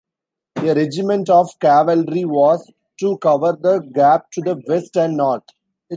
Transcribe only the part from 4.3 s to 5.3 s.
to the west and